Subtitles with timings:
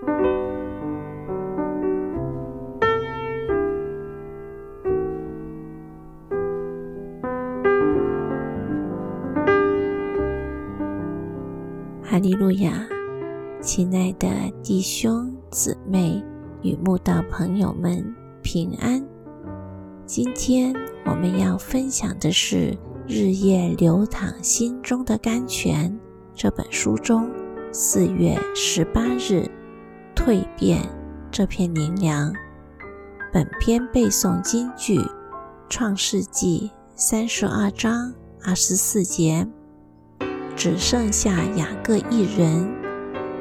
[0.00, 0.06] 哈
[12.18, 12.88] 利路亚，
[13.60, 14.26] 亲爱的
[14.62, 16.24] 弟兄姊妹
[16.62, 18.02] 与慕道朋友们
[18.42, 19.06] 平安。
[20.06, 20.74] 今天
[21.04, 22.72] 我们要分享的是
[23.06, 25.92] 《日夜流淌心中的甘泉》
[26.34, 27.30] 这本书中
[27.70, 29.46] 四月十八日
[30.20, 30.82] “蜕变”
[31.32, 32.30] 这篇灵粮。
[33.32, 34.98] 本篇背诵金句：
[35.70, 38.12] 《创世纪》三十二章
[38.44, 39.48] 二十四节。
[40.54, 42.70] 只剩下雅各一人，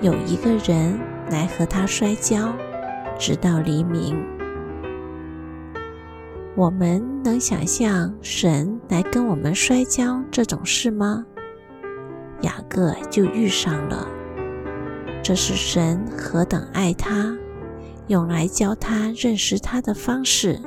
[0.00, 0.98] 有一个人
[1.30, 2.52] 来和他摔跤，
[3.16, 4.20] 直到黎明。
[6.56, 11.24] 我们能想象神来跟我们摔跤这种事吗？
[12.40, 14.08] 雅各就遇上了，
[15.24, 17.34] 这是神何等爱他，
[18.08, 20.60] 用来教他认识他的方式。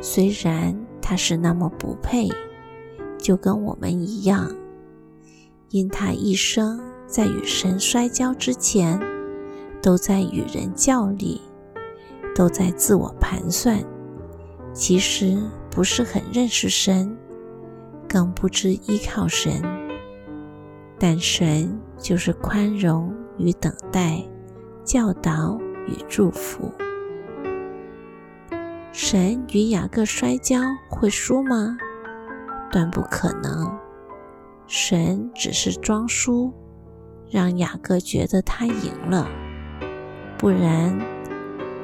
[0.00, 2.30] 虽然他是那么不配，
[3.18, 4.50] 就跟我们一样。
[5.68, 8.98] 因他一生在与神摔跤之前，
[9.82, 11.42] 都在与人较力，
[12.34, 13.84] 都在自我盘算，
[14.72, 15.36] 其实
[15.70, 17.14] 不是很认识神，
[18.08, 19.77] 更不知依靠神。
[20.98, 24.20] 但神就是宽容与等待，
[24.84, 26.72] 教导与祝福。
[28.92, 30.60] 神与雅各摔跤
[30.90, 31.76] 会输吗？
[32.70, 33.78] 断不可能。
[34.66, 36.52] 神只是装输，
[37.30, 39.26] 让雅各觉得他赢了，
[40.36, 40.98] 不然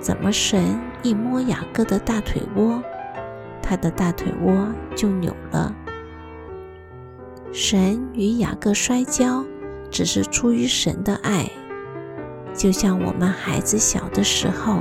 [0.00, 2.82] 怎么神一摸雅各的大腿窝，
[3.62, 5.74] 他的大腿窝就扭了？
[7.56, 9.44] 神与雅各摔跤，
[9.88, 11.48] 只是出于神的爱，
[12.52, 14.80] 就像我们孩子小的时候，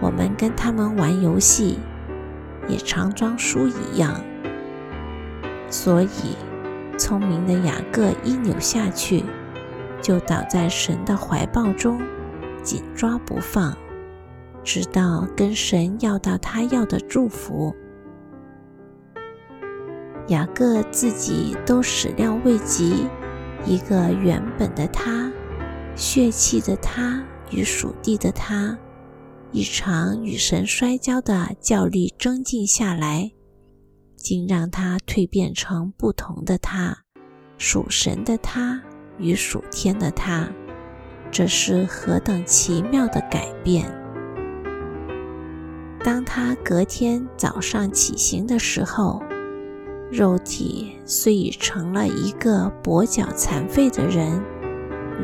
[0.00, 1.78] 我们跟他们玩游戏，
[2.66, 4.20] 也常装输一样，
[5.70, 6.36] 所以。
[6.98, 9.22] 聪明的雅各一扭下去，
[10.02, 12.02] 就倒在神的怀抱中，
[12.60, 13.72] 紧抓不放，
[14.64, 17.72] 直到跟神要到他要的祝福。
[20.28, 23.06] 雅各自己都始料未及，
[23.64, 25.30] 一个原本的他、
[25.96, 28.78] 血气的他与属地的他，
[29.52, 33.30] 一场与神摔跤的较力增进下来。
[34.16, 36.98] 竟让他蜕变成不同的他，
[37.56, 38.82] 属神的他
[39.16, 40.48] 与属天的他，
[41.30, 43.86] 这是何等奇妙的改变！
[46.04, 49.22] 当他隔天早上起行的时候，
[50.10, 54.42] 肉体虽已成了一个跛脚残废的人，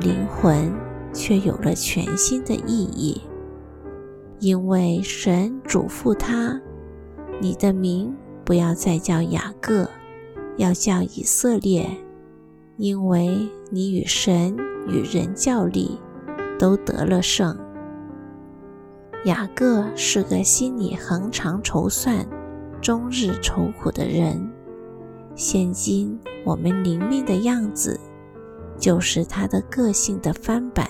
[0.00, 0.72] 灵魂
[1.12, 3.22] 却有了全新的意义，
[4.40, 6.60] 因为神嘱咐他
[7.40, 8.14] ：“你的名。”
[8.44, 9.88] 不要再叫雅各，
[10.58, 11.88] 要叫以色列，
[12.76, 14.54] 因为你与神
[14.86, 15.98] 与人较力，
[16.58, 17.58] 都得了胜。
[19.24, 22.28] 雅各是个心里恒常筹算、
[22.82, 24.52] 终日愁苦的人。
[25.36, 27.98] 现今我们灵命的样子，
[28.78, 30.88] 就是他的个性的翻版。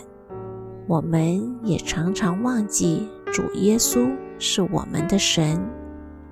[0.87, 5.61] 我们也常常忘记主耶稣是我们的神。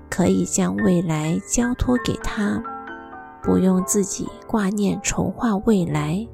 [0.09, 2.61] 可以将未来交托给他，
[3.41, 6.27] 不用自己挂念筹划未来。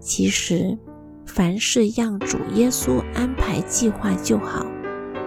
[0.00, 0.78] 其实，
[1.26, 4.64] 凡事让主耶稣安排计划就好，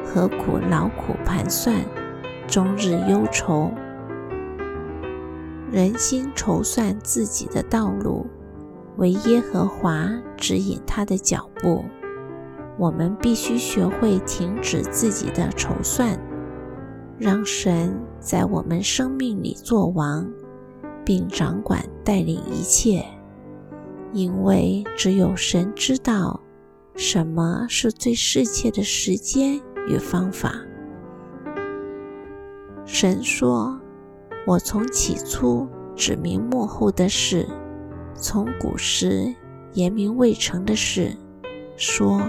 [0.04, 1.76] 何苦劳苦盘算，
[2.48, 3.70] 终日忧愁？
[5.72, 8.26] 人心筹算自己的道路，
[8.98, 11.86] 为耶和华指引他的脚步。
[12.78, 16.18] 我们必须学会停止自己的筹算。
[17.18, 20.26] 让神在我们生命里做王，
[21.04, 23.04] 并掌管带领一切，
[24.14, 26.40] 因为只有神知道
[26.96, 29.60] 什么是最适切的时间
[29.90, 30.54] 与方法。
[32.86, 33.78] 神说
[34.48, 37.48] ：“我从起初指明幕后的事，
[38.16, 39.34] 从古时
[39.74, 41.16] 言明未成的事，
[41.78, 42.22] 说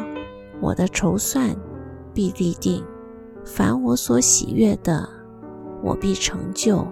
[0.61, 1.57] 我的筹算
[2.13, 2.85] 必立定。”
[3.43, 5.09] 凡我所喜悦的，
[5.83, 6.87] 我必成就。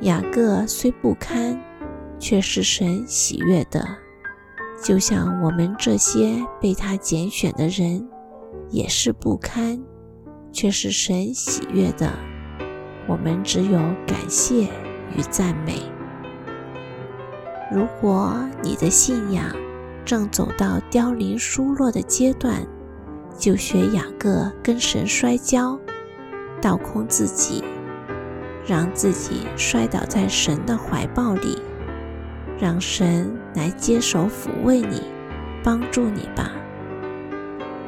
[0.00, 1.62] 雅各虽不堪，
[2.18, 3.86] 却是神喜悦的。
[4.82, 8.08] 就像我们这些被他拣选的人，
[8.70, 9.80] 也是不堪，
[10.50, 12.10] 却是神喜悦的。
[13.06, 14.64] 我们只有感谢
[15.16, 15.82] 与赞美。
[17.70, 19.44] 如果你的信仰
[20.04, 22.66] 正走到凋零疏落的阶段，
[23.38, 25.78] 就学雅各跟神摔跤，
[26.60, 27.64] 倒空自己，
[28.66, 31.62] 让自己摔倒在神的怀抱里，
[32.58, 35.02] 让神来接手抚慰你，
[35.64, 36.52] 帮助你吧。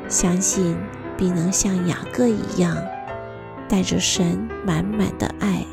[0.09, 0.77] 相信
[1.17, 2.77] 必能像雅各一样，
[3.69, 5.65] 带着神满满的爱，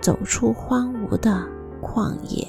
[0.00, 1.46] 走出荒芜的
[1.82, 2.46] 旷野。